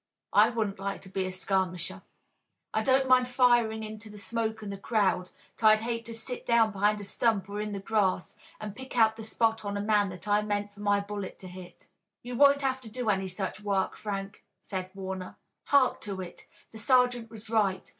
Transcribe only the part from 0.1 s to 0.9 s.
"I wouldn't